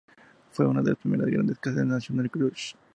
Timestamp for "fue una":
0.51-0.81